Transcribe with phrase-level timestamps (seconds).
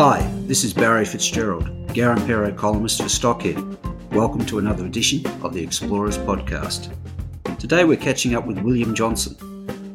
[0.00, 4.12] Hi, this is Barry Fitzgerald, Garimpeiro columnist for Stockhead.
[4.12, 6.94] Welcome to another edition of the Explorers Podcast.
[7.58, 9.34] Today we're catching up with William Johnson.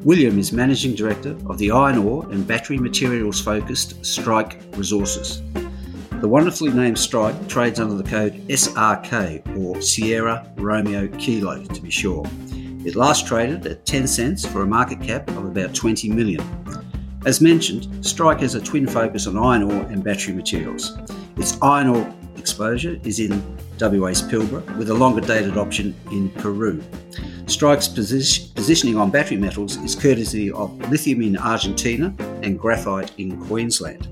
[0.04, 5.41] William is Managing Director of the iron ore and battery materials focused Strike Resources.
[6.20, 11.90] The wonderfully named Strike trades under the code SRK or Sierra Romeo Kilo to be
[11.90, 12.26] sure.
[12.85, 16.83] It last traded at 10 cents for a market cap of about 20 million.
[17.26, 20.98] As mentioned, Strike has a twin focus on iron ore and battery materials.
[21.38, 23.32] Its iron ore exposure is in
[23.79, 26.84] WA's Pilbara, with a longer dated option in Peru.
[27.46, 33.41] Strike's position, positioning on battery metals is courtesy of lithium in Argentina and graphite in
[33.46, 34.10] Queensland.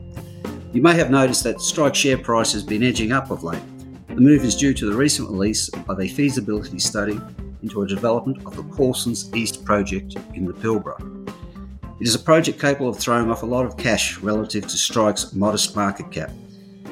[0.72, 3.62] You may have noticed that Strike share price has been edging up of late.
[4.08, 7.20] The move is due to the recent release of a feasibility study
[7.62, 11.20] into a development of the Paulsens East project in the Pilbara.
[12.02, 15.34] It is a project capable of throwing off a lot of cash relative to Strike's
[15.34, 16.32] modest market cap.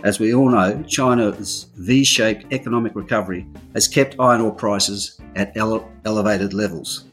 [0.04, 5.58] As we all know, China's V shaped economic recovery has kept iron ore prices at
[5.58, 7.06] ele- elevated levels.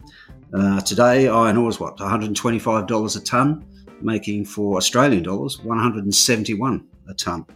[0.53, 3.65] Uh, today, iron ore is what, $125 a tonne,
[4.03, 7.47] making for Australian dollars 171 a tonne.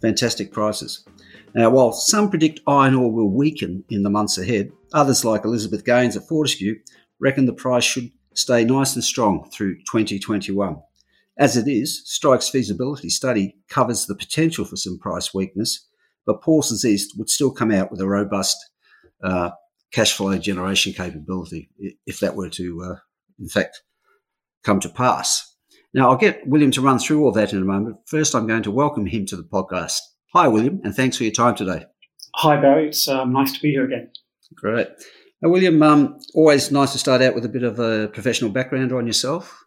[0.00, 1.04] Fantastic prices.
[1.52, 5.84] Now, while some predict iron ore will weaken in the months ahead, others, like Elizabeth
[5.84, 6.78] Gaines at Fortescue,
[7.18, 10.76] reckon the price should stay nice and strong through 2021.
[11.38, 15.86] As it is, Strike's feasibility study covers the potential for some price weakness,
[16.26, 18.56] but Paulsens East would still come out with a robust
[19.22, 19.50] uh,
[19.92, 21.70] cash flow generation capability
[22.06, 22.96] if that were to, uh,
[23.38, 23.82] in fact,
[24.62, 25.56] come to pass.
[25.92, 27.96] Now, I'll get William to run through all that in a moment.
[28.06, 29.98] First, I'm going to welcome him to the podcast.
[30.34, 31.86] Hi, William, and thanks for your time today.
[32.36, 32.88] Hi, Barry.
[32.88, 34.10] It's um, nice to be here again.
[34.54, 34.88] Great.
[35.42, 38.92] Now, William, um, always nice to start out with a bit of a professional background
[38.92, 39.64] on yourself.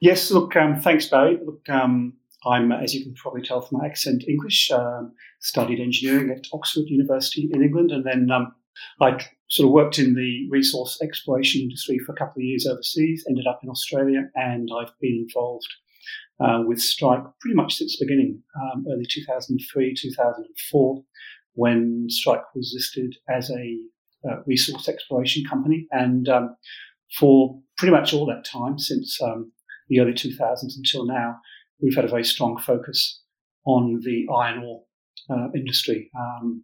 [0.00, 1.38] Yes, look, um, thanks, Barry.
[1.44, 2.14] Look, um,
[2.46, 4.70] I'm, as you can probably tell from my accent, English.
[4.70, 8.54] Um, studied engineering at Oxford University in England, and then um,
[9.00, 13.24] I sort of worked in the resource exploration industry for a couple of years overseas.
[13.28, 15.68] Ended up in Australia, and I've been involved
[16.40, 21.02] uh, with Strike pretty much since the beginning, um, early 2003, 2004,
[21.54, 23.78] when Strike was listed as a
[24.28, 25.86] uh, resource exploration company.
[25.90, 26.56] And um,
[27.18, 29.52] for pretty much all that time, since um,
[29.88, 31.36] the early 2000s until now,
[31.80, 33.22] we've had a very strong focus
[33.64, 34.82] on the iron ore
[35.30, 36.62] uh, industry, um,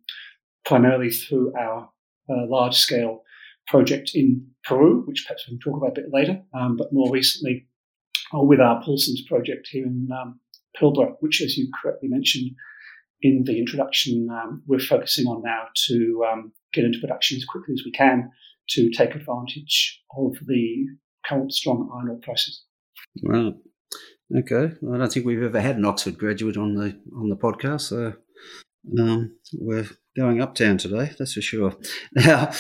[0.65, 1.91] primarily through our
[2.31, 3.23] uh, large scale
[3.67, 7.11] project in Peru, which perhaps we can talk about a bit later, um, but more
[7.11, 7.67] recently
[8.35, 10.41] uh, with our Paulsens project here in um,
[10.81, 12.53] Pilbara, which, as you correctly mentioned
[13.21, 16.25] in the introduction, um, we're focusing on now to
[16.73, 18.31] get into production as quickly as we can
[18.71, 20.87] to take advantage of the
[21.27, 22.65] current strong iron ore prices.
[23.23, 23.55] Right.
[24.37, 24.75] Okay.
[24.93, 28.15] I don't think we've ever had an Oxford graduate on the on the podcast, so
[28.99, 31.77] um, we're going uptown today, that's for sure.
[32.15, 32.53] Now,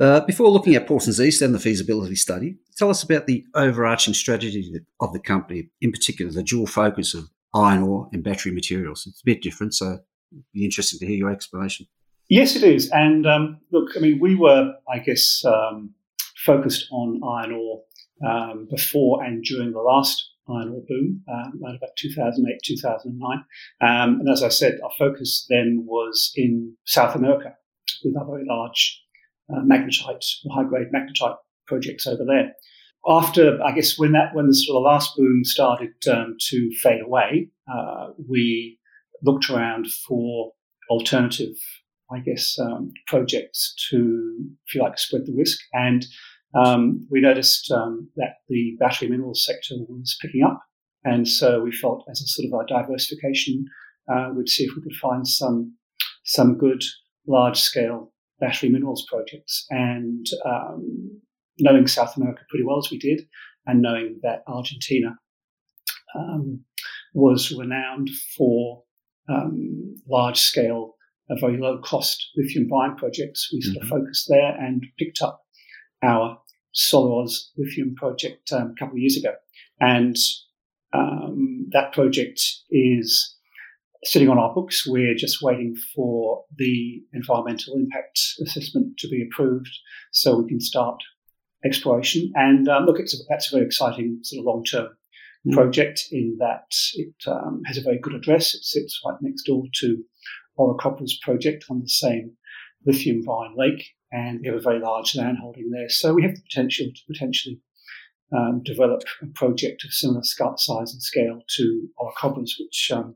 [0.00, 4.14] uh, before looking at Paulsens East and the feasibility study, tell us about the overarching
[4.14, 9.06] strategy of the company, in particular the dual focus of iron ore and battery materials.
[9.06, 9.98] It's a bit different, so
[10.32, 11.86] it'd be interesting to hear your explanation.
[12.28, 12.90] Yes, it is.
[12.90, 15.94] And um, look, I mean, we were, I guess, um,
[16.44, 17.82] focused on iron ore
[18.26, 23.44] um, before and during the last iron ore boom, um, around about 2008, 2009.
[23.80, 27.54] Um, and as I said, our focus then was in South America
[28.04, 29.02] with our very large
[29.52, 32.52] uh, magnetite, high grade magnetite projects over there.
[33.08, 37.02] After, I guess, when that when the sort of last boom started um, to fade
[37.02, 38.80] away, uh, we
[39.22, 40.52] looked around for
[40.90, 41.54] alternative
[42.10, 44.36] I guess, um, projects to,
[44.66, 45.58] if you like, spread the risk.
[45.72, 46.06] And
[46.54, 50.60] um, we noticed um, that the battery minerals sector was picking up.
[51.04, 53.64] And so we felt as a sort of a diversification,
[54.12, 55.74] uh, we'd see if we could find some,
[56.24, 56.82] some good
[57.26, 59.66] large scale battery minerals projects.
[59.70, 61.20] And um,
[61.58, 63.22] knowing South America pretty well as we did,
[63.66, 65.16] and knowing that Argentina
[66.16, 66.64] um,
[67.14, 68.82] was renowned for
[69.28, 70.95] um, large scale
[71.30, 73.50] a very low cost lithium brine projects.
[73.52, 73.84] We sort mm-hmm.
[73.84, 75.42] of focused there and picked up
[76.02, 76.38] our
[76.74, 79.34] Solaroz lithium project um, a couple of years ago.
[79.80, 80.16] And
[80.92, 82.40] um, that project
[82.70, 83.34] is
[84.04, 84.86] sitting on our books.
[84.86, 89.70] We're just waiting for the environmental impact assessment to be approved
[90.12, 91.02] so we can start
[91.64, 92.32] exploration.
[92.34, 94.88] And um, look, it's a, that's a very exciting sort of long term
[95.46, 95.54] mm.
[95.54, 98.54] project in that it um, has a very good address.
[98.54, 100.04] It sits right next door to
[100.58, 102.32] Orocobre's project on the same
[102.84, 105.88] lithium brine lake, and we have a very large land holding there.
[105.88, 107.60] So we have the potential to potentially
[108.36, 113.14] um, develop a project of similar size and scale to our Orocobre's, which um,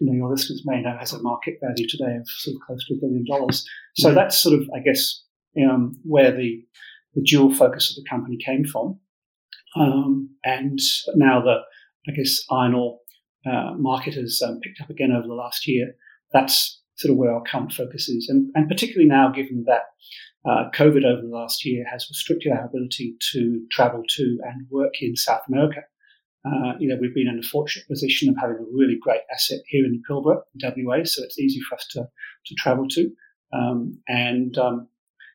[0.00, 2.86] you know your listeners may know has a market value today of sort of close
[2.86, 3.64] to a billion dollars.
[3.96, 4.16] So mm-hmm.
[4.16, 5.22] that's sort of, I guess,
[5.62, 6.64] um, where the
[7.14, 9.00] the dual focus of the company came from,
[9.76, 10.78] um, and
[11.14, 11.58] now the
[12.08, 12.98] I guess iron ore
[13.46, 15.94] uh, market has um, picked up again over the last year.
[16.32, 19.82] That's sort of where our current focus is, and, and particularly now, given that
[20.48, 24.94] uh, COVID over the last year has restricted our ability to travel to and work
[25.00, 25.80] in South America.
[26.46, 29.58] Uh, you know, we've been in a fortunate position of having a really great asset
[29.66, 32.02] here in Pilbara, WA, so it's easy for us to,
[32.46, 33.10] to travel to.
[33.52, 34.88] Um, and, um,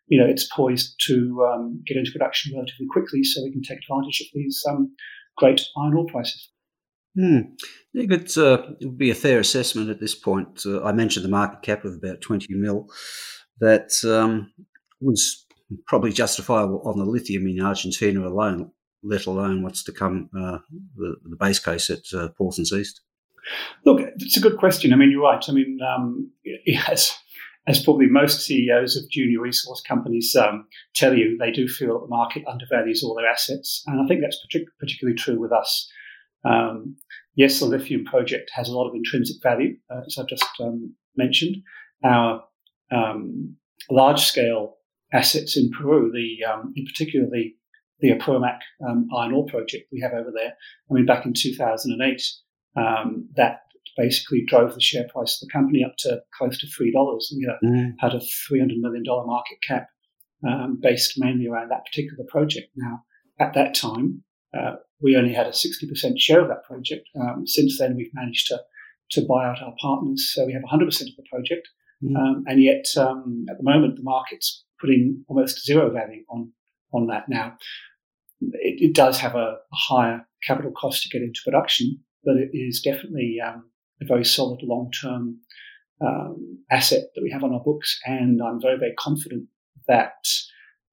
[0.07, 3.79] you know, it's poised to um, get into production relatively quickly so we can take
[3.79, 4.95] advantage of these um,
[5.37, 6.49] great iron ore prices.
[7.15, 7.39] Hmm.
[7.93, 10.63] Yeah, it, uh, it would be a fair assessment at this point.
[10.65, 12.87] Uh, I mentioned the market cap of about 20 mil.
[13.59, 14.51] That um,
[14.99, 15.45] was
[15.85, 18.71] probably justifiable on the lithium in Argentina alone,
[19.03, 20.57] let alone what's to come, uh,
[20.95, 23.01] the, the, base case at uh, Paulsens East?
[23.85, 24.91] Look, it's a good question.
[24.91, 25.43] I mean, you're right.
[25.47, 26.31] I mean, um,
[26.89, 27.13] as,
[27.67, 30.65] as probably most CEOs of junior resource companies um,
[30.95, 33.83] tell you, they do feel that the market undervalues all their assets.
[33.85, 35.89] And I think that's partic- particularly true with us.
[36.45, 36.95] Um,
[37.35, 40.93] yes, the lithium project has a lot of intrinsic value, uh, as I've just um,
[41.15, 41.57] mentioned.
[42.03, 42.43] Our
[42.91, 43.55] um,
[43.89, 44.77] large scale
[45.13, 47.53] assets in Peru, the um, in particular the
[47.99, 50.53] the Apurimac um, iron ore project we have over there.
[50.89, 52.21] I mean, back in 2008,
[52.75, 53.61] um, that
[53.95, 57.31] basically drove the share price of the company up to close to three dollars.
[57.35, 57.93] You know, mm.
[57.99, 59.87] had a 300 million dollar market cap
[60.45, 62.69] um, based mainly around that particular project.
[62.75, 63.03] Now,
[63.39, 64.23] at that time,
[64.57, 67.09] uh, we only had a 60% share of that project.
[67.19, 68.61] Um, since then, we've managed to
[69.11, 71.67] to buy out our partners, so we have 100% of the project.
[72.03, 72.15] Mm.
[72.15, 76.51] Um, and yet, um, at the moment, the market's putting almost zero value on
[76.93, 77.57] on that now.
[78.41, 82.49] It, it does have a, a, higher capital cost to get into production, but it
[82.53, 83.69] is definitely um,
[84.01, 85.39] a very solid long term
[86.01, 89.47] um, asset that we have on our books, and I'm very very confident
[89.87, 90.25] that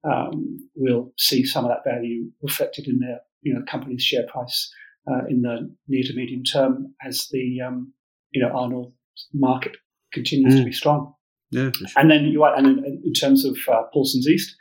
[0.04, 4.72] um, we'll see some of that value reflected in the you know company's share price
[5.10, 7.92] uh, in the near to medium term as the um,
[8.30, 8.92] you know ore
[9.32, 9.76] market
[10.12, 10.58] continues mm.
[10.58, 11.14] to be strong.
[11.50, 11.88] Yeah, sure.
[11.96, 14.54] And then you are, and in, in terms of uh, Paulsens East,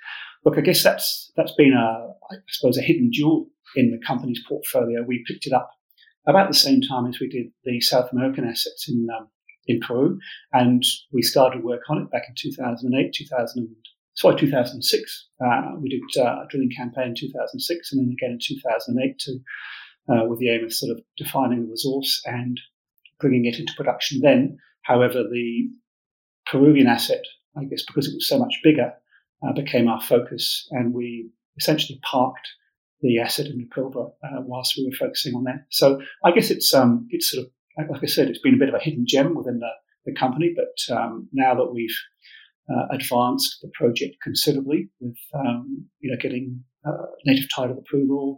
[0.43, 4.41] look, I guess that's that's been a, I suppose, a hidden jewel in the company's
[4.47, 5.03] portfolio.
[5.07, 5.69] We picked it up
[6.27, 9.29] about the same time as we did the South American assets in um,
[9.67, 10.19] in Peru,
[10.51, 13.75] and we started work on it back in 2008, 2000,
[14.15, 15.27] sorry, 2006.
[15.43, 19.39] Uh, we did uh, a drilling campaign in 2006, and then again in 2008 to
[20.11, 22.59] uh, with the aim of sort of defining the resource and
[23.19, 24.21] bringing it into production.
[24.21, 25.69] Then, however, the
[26.47, 27.23] Peruvian asset,
[27.55, 28.93] I guess because it was so much bigger,
[29.45, 32.47] uh, became our focus, and we essentially parked
[33.01, 35.65] the asset in the Pilbara uh, whilst we were focusing on that.
[35.69, 37.51] So I guess it's um, it's sort of
[37.87, 39.69] like I said, it's been a bit of a hidden gem within the,
[40.05, 41.95] the company, but um, now that we've
[42.71, 48.37] uh, advanced the project considerably with um, you know getting uh, native title approval,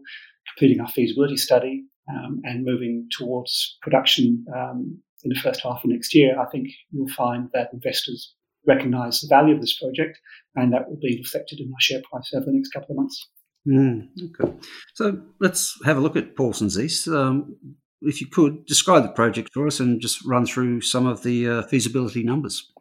[0.53, 5.89] completing our feasibility study, um, and moving towards production um, in the first half of
[5.89, 8.33] next year, I think you'll find that investors
[8.67, 10.19] recognize the value of this project,
[10.55, 13.27] and that will be reflected in our share price over the next couple of months.
[13.67, 14.07] Mm,
[14.39, 14.53] okay.
[14.95, 17.07] So let's have a look at Paulsens East.
[17.07, 17.55] Um,
[18.01, 21.47] if you could describe the project for us and just run through some of the
[21.47, 22.71] uh, feasibility numbers.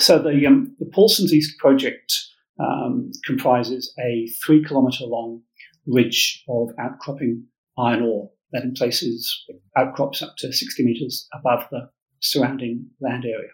[0.00, 2.12] So the, um, the Paulsens East project
[2.58, 5.42] um, comprises a three kilometre long
[5.86, 7.44] ridge of outcropping
[7.78, 9.44] iron ore that in places
[9.76, 11.88] outcrops up to 60 metres above the
[12.20, 13.50] surrounding land area.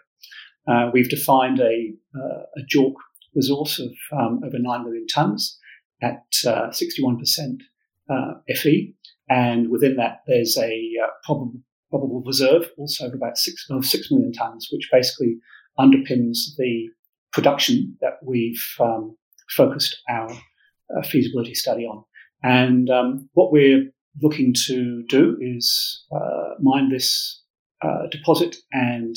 [0.68, 2.94] Uh, we've defined a, uh, a
[3.34, 5.56] resource of um, over 9 million tonnes
[6.02, 7.60] at uh, 61%
[8.08, 8.94] uh, Fe,
[9.28, 11.60] and within that there's a uh, probable,
[11.90, 15.36] probable reserve also of about 6, 6 million tonnes, which basically
[15.78, 16.88] underpins the
[17.32, 19.16] production that we've um,
[19.50, 22.02] focused our uh, feasibility study on.
[22.42, 23.90] And um, what we're
[24.22, 27.42] looking to do is uh, mine this
[27.82, 29.14] uh, deposit and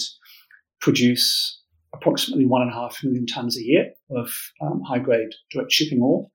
[0.81, 1.61] produce
[1.93, 6.01] approximately one and a half million tonnes a year of um, high grade direct shipping
[6.01, 6.27] ore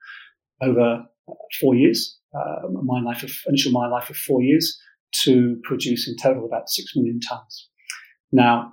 [0.62, 4.78] over uh, four years, uh, mine life of, initial mine life of four years
[5.22, 7.66] to produce in total about six million tonnes.
[8.32, 8.72] Now,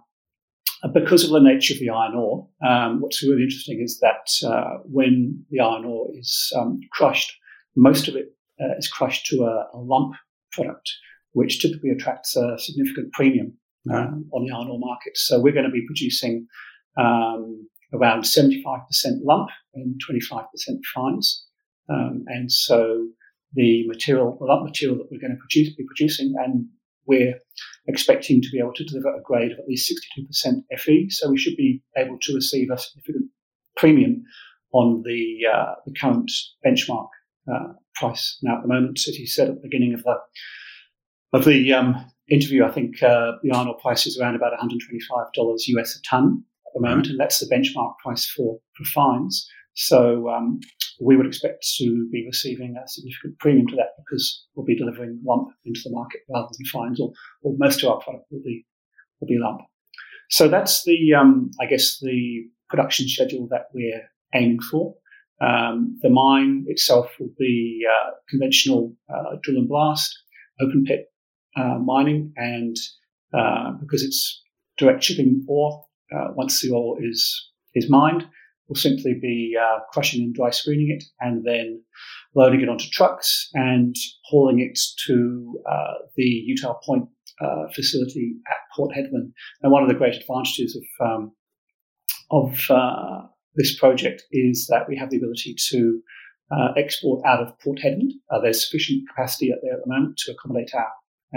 [0.89, 4.79] because of the nature of the iron ore, um, what's really interesting is that uh,
[4.85, 7.33] when the iron ore is um, crushed,
[7.75, 10.15] most of it uh, is crushed to a, a, lump
[10.51, 10.91] product,
[11.33, 13.53] which typically attracts a significant premium
[13.91, 15.15] um, on the iron ore market.
[15.15, 16.47] So we're going to be producing
[16.97, 18.55] um, around 75%
[19.23, 20.45] lump and 25%
[20.93, 21.45] fines.
[21.89, 23.07] Um, and so
[23.53, 26.65] the material, the lump material that we're going to produce, be producing, and
[27.05, 27.35] we're
[27.87, 29.91] expecting to be able to deliver a grade of at least
[30.45, 31.09] 62% Fe.
[31.09, 33.29] So we should be able to receive a significant
[33.75, 34.23] premium
[34.73, 36.31] on the, uh, the current
[36.65, 37.07] benchmark
[37.51, 38.37] uh, price.
[38.41, 40.15] Now, at the moment, as you said at the beginning of the
[41.33, 41.95] of the um,
[42.29, 44.79] interview, I think uh, the iron ore price is around about $125
[45.67, 49.49] US a ton at the moment, and that's the benchmark price for, for fines.
[49.73, 50.59] So um,
[50.99, 55.21] we would expect to be receiving a significant premium to that because we'll be delivering
[55.25, 57.11] lump into the market rather than fines, or,
[57.43, 58.65] or most of our product will be
[59.19, 59.61] will be lump.
[60.29, 64.95] So that's the um, I guess the production schedule that we're aiming for.
[65.41, 70.15] Um, the mine itself will be uh, conventional uh, drill and blast,
[70.61, 71.07] open pit
[71.57, 72.75] uh, mining, and
[73.33, 74.41] uh, because it's
[74.77, 75.83] direct shipping ore,
[76.15, 78.25] uh, once the ore is is mined,
[78.71, 81.83] we'll simply be uh, crushing and dry screening it, and then
[82.35, 87.09] loading it onto trucks and hauling it to uh, the Utah Point
[87.41, 89.33] uh, facility at Port Hedland.
[89.61, 91.31] And one of the great advantages of um,
[92.31, 92.57] of
[93.55, 96.01] this project is that we have the ability to
[96.49, 98.11] uh, export out of Port Hedland.
[98.29, 100.87] Uh, there's sufficient capacity there at the moment to accommodate our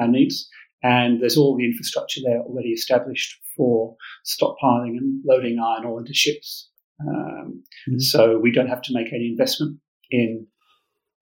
[0.00, 0.48] our needs.
[0.84, 6.14] And there's all the infrastructure there already established for stockpiling and loading iron ore into
[6.14, 6.68] ships.
[7.00, 7.98] Um, mm-hmm.
[7.98, 9.78] So we don't have to make any investment
[10.10, 10.46] in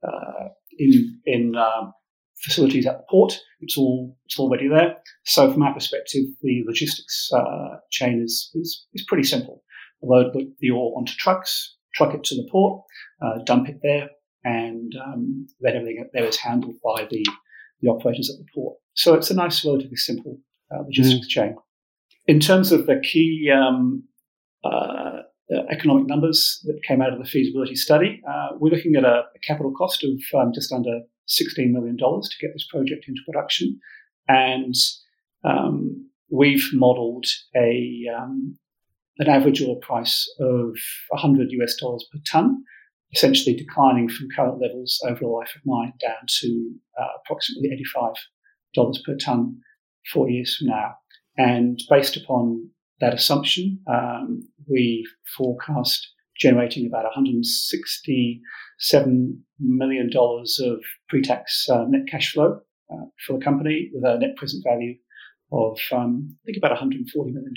[0.07, 0.49] uh,
[0.79, 1.91] in in uh,
[2.43, 3.39] facilities at the port.
[3.61, 4.97] It's all it's already there.
[5.25, 9.63] So from our perspective, the logistics uh, chain is, is is pretty simple.
[10.03, 12.83] Load the ore onto trucks, truck it to the port,
[13.25, 14.11] uh, dump it there,
[14.45, 17.25] and um, then everything there is handled by the
[17.81, 18.77] the operators at the port.
[18.95, 20.39] So it's a nice, relatively simple
[20.73, 21.31] uh, logistics mm.
[21.31, 21.57] chain.
[22.27, 24.05] In terms of the key um,
[25.71, 29.39] economic numbers that came out of the feasibility study, uh, we're looking at a, a
[29.47, 33.79] capital cost of um, just under $16 million to get this project into production.
[34.29, 34.75] And
[35.45, 38.57] um, we've modeled a, um,
[39.19, 40.77] an average oil price of
[41.11, 42.63] 100 US dollars per ton
[43.15, 47.71] essentially declining from current levels over the life of mine down to uh, approximately
[48.75, 49.61] $85 per tonne
[50.13, 50.95] four years from now.
[51.37, 52.71] And based upon
[53.03, 55.05] that assumption, um, we
[55.37, 58.41] forecast generating about $167
[59.59, 62.61] million of pre-tax uh, net cash flow
[62.93, 64.95] uh, for the company with a net present value
[65.51, 67.55] of, um, I think, about $140 million.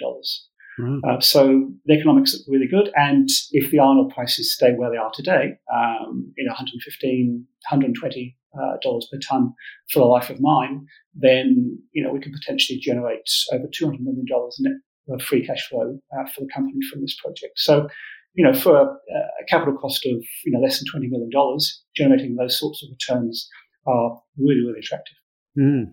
[0.79, 0.99] Mm.
[1.07, 2.91] Uh, so the economics look really good.
[2.95, 8.37] And if the iron ore prices stay where they are today, um, in 115, 120
[8.59, 9.53] uh, dollars per ton
[9.91, 14.25] for the life of mine, then you know we can potentially generate over 200 million
[14.27, 14.73] dollars net
[15.09, 17.57] of free cash flow uh, for the company from this project.
[17.57, 17.87] So,
[18.33, 21.83] you know, for a, a, capital cost of you know less than 20 million dollars,
[21.95, 23.47] generating those sorts of returns
[23.87, 25.15] are really really attractive.
[25.57, 25.91] Mm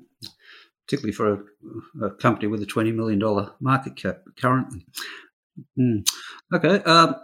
[0.86, 1.46] particularly for
[2.02, 4.86] a, a, company with a $20 million market cap currently.
[5.78, 6.06] Mm.
[6.54, 6.82] Okay.
[6.84, 7.14] Um,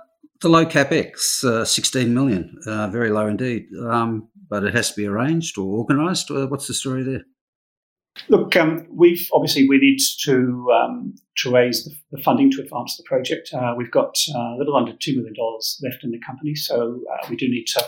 [0.40, 3.66] the low capex, uh, 16 million, uh, very low indeed.
[3.78, 6.30] Um, but it has to be arranged or organised.
[6.30, 7.24] Uh, what's the story there?
[8.28, 12.96] Look, um, we've obviously we need to um, to raise the, the, funding to advance
[12.96, 13.50] the project.
[13.54, 17.00] Uh, we've got uh, a little under two million dollars left in the company, so
[17.12, 17.84] uh, we do need to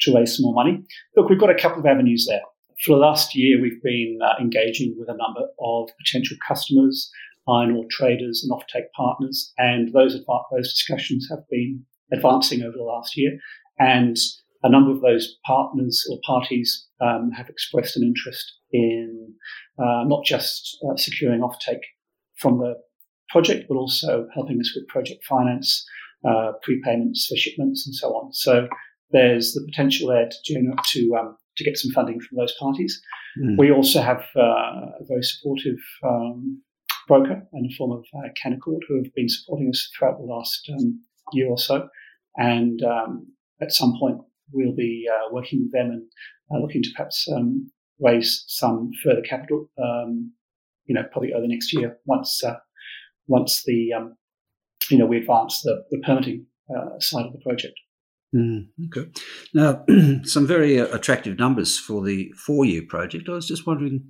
[0.00, 0.82] to raise some more money.
[1.14, 2.40] Look, we've got a couple of avenues there
[2.84, 7.10] for the last year, we've been uh, engaging with a number of potential customers,
[7.48, 10.18] iron ore traders, and offtake partners, and those
[10.52, 13.38] those discussions have been advancing over the last year.
[13.78, 14.16] And
[14.62, 19.34] a number of those partners or parties um, have expressed an interest in
[19.78, 21.82] uh, not just uh, securing offtake
[22.36, 22.74] from the
[23.28, 25.84] project, but also helping us with project finance,
[26.26, 28.32] uh, prepayments for shipments, and so on.
[28.32, 28.68] So
[29.10, 33.00] there's the potential there to, to um, to get some funding from those parties.
[33.42, 33.58] Mm.
[33.58, 36.62] We also have uh, a very supportive um,
[37.08, 40.68] broker in the form of uh, Canaccord who have been supporting us throughout the last
[40.72, 41.00] um,
[41.32, 41.88] year or so.
[42.36, 43.32] And um,
[43.62, 44.18] at some point,
[44.52, 46.02] we'll be uh, working with them and
[46.50, 50.32] uh, looking to perhaps um, raise some further capital, um,
[50.86, 52.56] you know, probably over the next year once uh,
[53.26, 54.16] once the um,
[54.90, 57.74] you know we advance the, the permitting uh, side of the project.
[58.34, 59.10] Mm, okay.
[59.54, 59.84] Now,
[60.24, 63.28] some very uh, attractive numbers for the four-year project.
[63.28, 64.04] I was just wondering,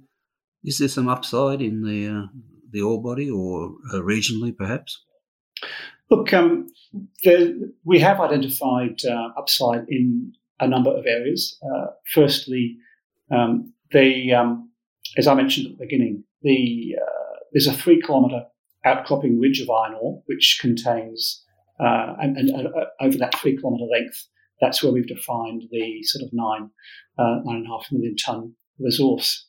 [0.64, 2.26] is there some upside in the uh,
[2.70, 5.04] the ore body or regionally, perhaps?
[6.10, 6.68] Look, um,
[7.24, 7.52] there,
[7.84, 11.58] we have identified uh, upside in a number of areas.
[11.62, 12.76] Uh, firstly,
[13.30, 14.70] um, they, um,
[15.18, 18.44] as I mentioned at the beginning, the uh, there's a three kilometre
[18.84, 21.44] outcropping ridge of iron ore which contains,
[21.80, 22.68] uh, and, and, and
[23.00, 24.26] over that three kilometre length,
[24.60, 26.70] that's where we've defined the sort of nine,
[27.18, 29.48] uh, nine and a half million ton resource.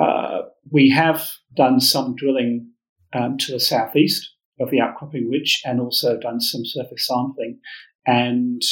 [0.00, 2.68] Uh, we have done some drilling
[3.12, 7.58] um, to the southeast of the outcropping ridge and also done some surface sampling.
[8.06, 8.62] And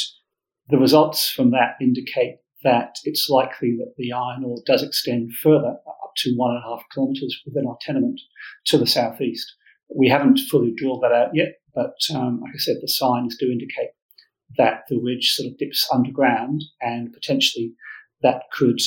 [0.69, 5.77] the results from that indicate that it's likely that the iron ore does extend further
[5.87, 8.19] up to one and a half kilometres within our tenement
[8.65, 9.53] to the southeast.
[9.95, 13.51] We haven't fully drilled that out yet, but um, like I said, the signs do
[13.51, 13.89] indicate
[14.57, 17.73] that the ridge sort of dips underground and potentially
[18.21, 18.79] that could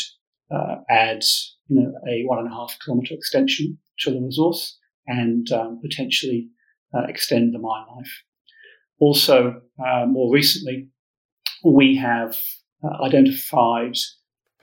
[0.50, 1.22] uh, add
[1.68, 6.48] you know, a one and a half kilometre extension to the resource and um, potentially
[6.96, 8.22] uh, extend the mine life.
[9.00, 10.88] Also, uh, more recently,
[11.64, 12.36] we have
[12.84, 13.96] uh, identified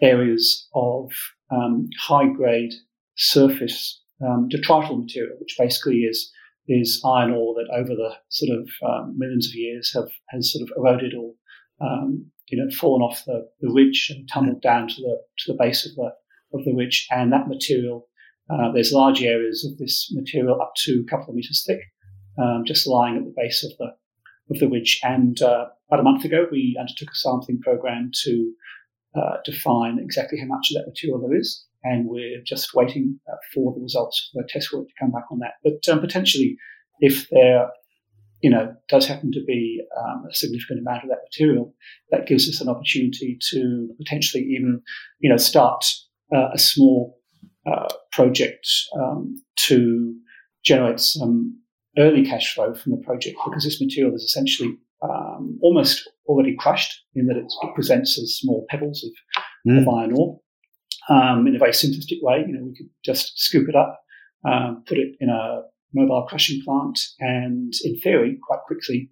[0.02, 1.12] areas of
[1.52, 2.74] um, high grade
[3.16, 6.32] surface um, detrital material, which basically is
[6.68, 10.62] is iron ore that over the sort of um, millions of years have has sort
[10.62, 11.34] of eroded or
[11.82, 15.58] um, you know fallen off the, the ridge and tumbled down to the to the
[15.60, 16.12] base of the
[16.54, 18.08] of the ridge, and that material
[18.52, 21.80] uh, there's large areas of this material up to a couple of meters thick,
[22.38, 23.94] um, just lying at the base of the
[24.54, 25.00] of the ridge.
[25.04, 28.54] And uh, about a month ago, we undertook a sampling program to
[29.16, 33.38] uh, define exactly how much of that material there is, and we're just waiting uh,
[33.54, 35.54] for the results of the test work to come back on that.
[35.64, 36.58] But um, potentially,
[37.00, 37.70] if there
[38.42, 41.74] you know, does happen to be um, a significant amount of that material,
[42.10, 44.82] that gives us an opportunity to potentially even,
[45.20, 45.86] you know, start
[46.36, 47.20] uh, a small
[47.72, 48.68] uh, project
[49.00, 50.16] um, to
[50.64, 51.56] generate some
[51.98, 57.04] early cash flow from the project because this material is essentially um, almost already crushed
[57.16, 59.82] in that it presents as small pebbles of, mm.
[59.82, 60.40] of iron ore
[61.10, 62.44] um, in a very simplistic way.
[62.48, 64.00] You know, we could just scoop it up,
[64.46, 69.10] um, put it in a mobile crushing plant, and in theory, quite quickly,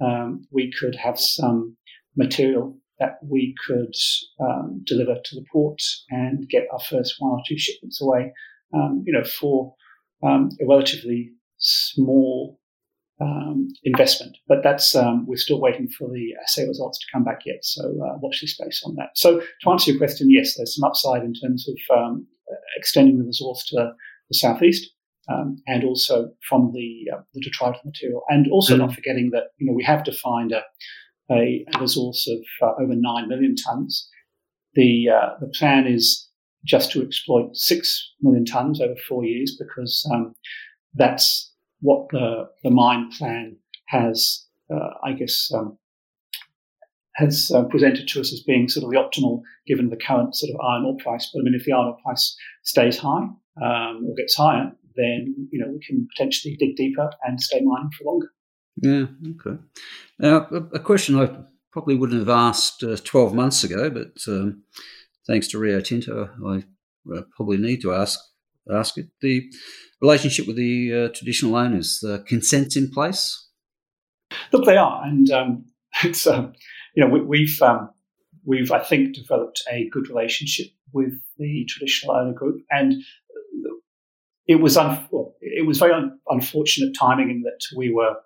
[0.00, 1.76] um, we could have some
[2.16, 3.94] material that we could
[4.40, 8.32] um, deliver to the port and get our first one or two shipments away,
[8.74, 9.74] um, you know, for
[10.22, 12.58] um, a relatively small
[13.20, 14.36] um, investment.
[14.46, 17.64] But that's um, we're still waiting for the assay results to come back yet.
[17.64, 19.10] So uh, watch this space on that.
[19.14, 22.26] So to answer your question, yes, there's some upside in terms of um,
[22.76, 23.92] extending the resource to
[24.28, 24.90] the southeast.
[25.28, 28.86] Um, and also from the uh, the detrital material, and also mm-hmm.
[28.86, 30.62] not forgetting that you know we have defined a
[31.30, 34.04] a, a resource of uh, over 9 million tonnes.
[34.74, 36.28] The, uh, the plan is
[36.64, 40.34] just to exploit 6 million tonnes over four years because um,
[40.94, 41.45] that's
[41.80, 43.56] what the, the mine plan
[43.88, 45.78] has, uh, I guess, um,
[47.16, 50.52] has uh, presented to us as being sort of the optimal given the current sort
[50.54, 51.30] of iron ore price.
[51.32, 53.28] But I mean, if the iron ore price stays high
[53.62, 57.90] um, or gets higher, then you know we can potentially dig deeper and stay mining
[57.96, 58.28] for longer.
[58.82, 59.62] Yeah, okay.
[60.18, 61.34] Now, a, question I
[61.72, 64.64] probably wouldn't have asked uh, 12 months ago, but um,
[65.26, 66.64] thanks to Rio Tinto, I
[67.14, 68.20] uh, probably need to ask
[68.70, 69.06] ask it.
[69.20, 69.50] The
[70.00, 73.48] relationship with the uh, traditional owners, the consents in place?
[74.52, 75.64] Look, they are, and um,
[76.04, 76.52] it's um,
[76.94, 77.90] you know we, have um,
[78.44, 82.94] we've I think developed a good relationship with the traditional owner group, and
[84.46, 88.16] it was un- well, it was very un- unfortunate timing in that we were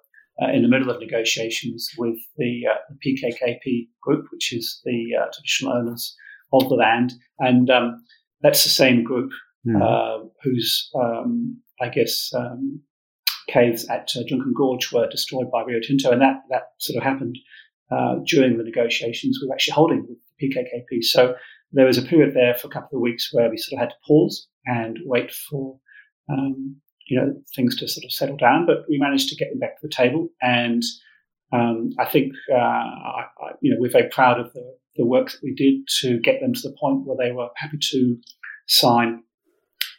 [0.43, 5.11] uh, in the middle of negotiations with the, uh, the PKKP group, which is the
[5.21, 6.17] uh, traditional owners
[6.53, 7.13] of the land.
[7.39, 8.03] And um,
[8.41, 9.33] that's the same group
[9.67, 10.31] mm.
[10.43, 12.81] whose, um, I guess, um,
[13.49, 14.23] caves at uh,
[14.57, 16.11] Gorge were destroyed by Rio Tinto.
[16.11, 17.37] And that, that sort of happened
[17.91, 21.03] uh, during the negotiations we were actually holding with the PKKP.
[21.03, 21.35] So
[21.73, 23.91] there was a period there for a couple of weeks where we sort of had
[23.91, 25.79] to pause and wait for
[26.29, 28.67] um, you know things to sort of settle down.
[28.67, 30.83] But we managed to get them back to the table, and
[31.53, 35.31] um, I think uh, I, I, you know we're very proud of the, the work
[35.33, 38.17] that we did to get them to the point where they were happy to
[38.67, 39.23] sign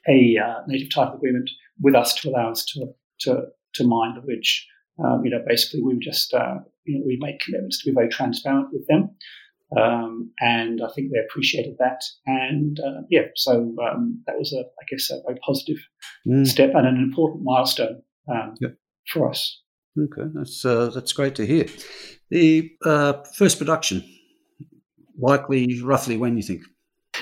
[0.08, 2.88] a uh, native title agreement with us to allow us to
[3.22, 3.44] to,
[3.76, 4.68] to mine the ridge.
[5.04, 8.10] Um, you know, basically, we just uh, you know we made commitments to be very
[8.10, 9.10] transparent with them.
[9.78, 12.04] Um, and I think they appreciated that.
[12.26, 15.78] And uh, yeah, so um, that was a, I guess, a very positive
[16.28, 16.46] mm.
[16.46, 18.76] step and an important milestone um, yep.
[19.14, 19.62] for us.
[19.98, 21.68] Okay, that's uh, that's great to hear.
[22.30, 24.04] The uh, first production,
[25.18, 26.62] likely, roughly when you think?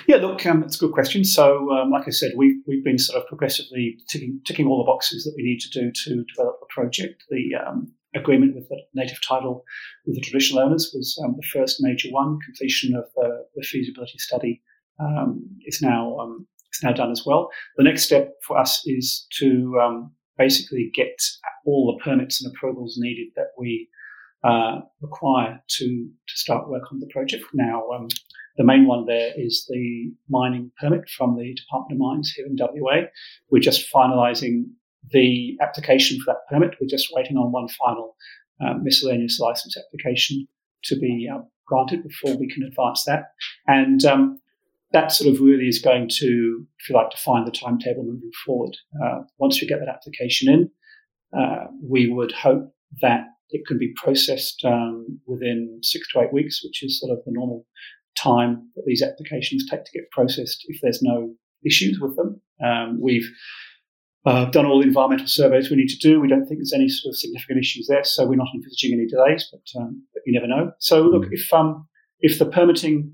[0.10, 1.24] Yeah, look, um, it's a good question.
[1.24, 4.91] So, um, like I said, we've, we've been sort of progressively ticking, ticking all the
[4.91, 7.26] boxes that we need to do to develop the project.
[7.30, 9.63] The um, agreement with the native title
[10.08, 12.39] with the traditional owners was um, the first major one.
[12.43, 14.63] Completion of the, the feasibility study
[15.00, 17.52] um, is now um, is now done as well.
[17.78, 21.22] The next step for us is to basically get
[21.67, 23.88] all the permits and approvals needed that we
[24.43, 27.43] uh, require to to start work on the project.
[27.54, 28.08] Now, um,
[28.58, 32.58] the main one there is the mining permit from the Department of Mines here in
[32.58, 33.08] WA.
[33.49, 34.65] We're just finalising
[35.12, 36.75] the application for that permit.
[36.80, 38.15] We're just waiting on one final
[38.62, 40.47] um, miscellaneous license application
[40.86, 43.32] to be uh, granted before we can advance that.
[43.67, 44.41] And um,
[44.91, 48.75] that sort of really is going to, if you like, define the timetable moving forward.
[49.04, 50.71] Uh, once we get that application in,
[51.38, 56.63] uh, we would hope that it can be processed um, within six to eight weeks,
[56.63, 57.65] which is sort of the normal
[58.17, 61.34] time that these applications take to get processed if there's no
[61.65, 62.41] issues with them.
[62.63, 63.30] Um, we've
[64.25, 66.19] uh, done all the environmental surveys we need to do.
[66.19, 69.08] We don't think there's any sort of significant issues there, so we're not envisaging any
[69.08, 70.71] delays, but, um, but you never know.
[70.80, 71.88] So, look, if um,
[72.19, 73.13] if the permitting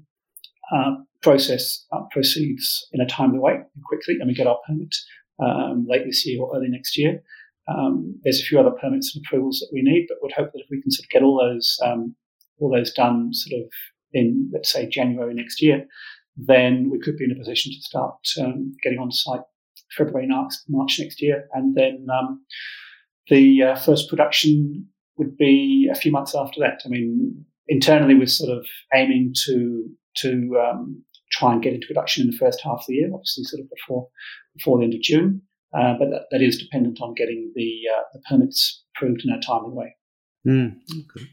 [0.76, 4.96] uh, process uh, proceeds in a timely way quickly, and we get our permit
[5.40, 7.22] um, late this year or early next year,
[7.68, 10.62] um, there's a few other permits and approvals that we need, but we'd hope that
[10.62, 12.16] if we can sort of get all those um,
[12.60, 13.70] all those done sort of
[14.14, 15.86] in let's say January next year,
[16.38, 19.42] then we could be in a position to start um, getting on site
[19.98, 22.44] February March, March next year, and then um,
[23.30, 26.82] the uh, first production would be a few months after that.
[26.86, 32.24] I mean, internally we're sort of aiming to to um, try and get into production
[32.24, 34.08] in the first half of the year, obviously sort of before
[34.56, 35.42] before the end of June.
[35.76, 39.42] Uh, but that, that is dependent on getting the uh, the permits approved in a
[39.42, 39.96] timely way.
[40.48, 41.28] Mm, okay.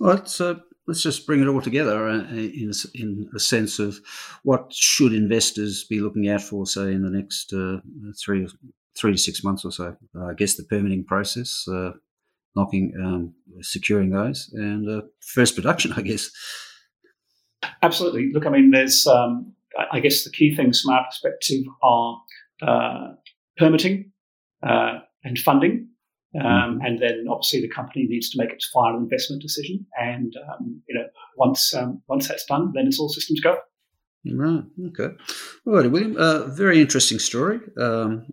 [0.00, 4.00] Well, so let's just bring it all together uh, in, in a sense of
[4.42, 7.78] what should investors be looking out for, say, in the next uh,
[8.18, 8.48] three
[8.96, 9.96] three to six months or so.
[10.16, 11.92] Uh, I guess the permitting process, uh,
[12.56, 16.30] knocking, um, securing those, and uh, first production, I guess.
[17.82, 18.30] Absolutely.
[18.32, 19.52] Look, I mean, there's, um,
[19.92, 22.20] I guess, the key things from our perspective are
[22.62, 23.08] uh,
[23.58, 24.12] permitting
[24.62, 25.88] and funding.
[26.34, 26.84] Um, mm-hmm.
[26.84, 29.86] and then obviously the company needs to make its final investment decision.
[29.98, 31.06] And um, you know,
[31.38, 33.56] once um, once that's done, then it's all systems go.
[34.30, 34.64] Right.
[34.88, 35.14] Okay.
[35.66, 36.16] All right, William.
[36.18, 37.60] Uh, very interesting story.
[37.78, 38.26] Um,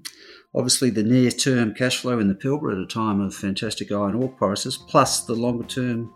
[0.53, 4.29] obviously, the near-term cash flow in the Pilbara at a time of fantastic iron ore
[4.29, 6.11] prices, plus the longer-term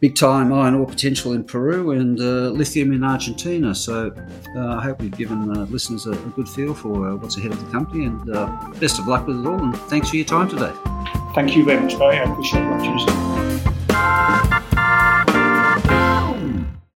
[0.00, 3.74] big time iron ore potential in Peru and uh, lithium in Argentina.
[3.74, 4.14] So
[4.56, 7.52] uh, I hope we've given uh, listeners a, a, good feel for uh, what's ahead
[7.52, 8.46] of the company and uh,
[8.80, 9.62] best of luck with it all.
[9.62, 10.72] And thanks for your time today.
[11.34, 12.18] Thank you very much, Barry.
[12.18, 13.49] I appreciate the opportunity.